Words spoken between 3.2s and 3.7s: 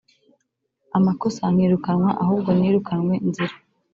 nzira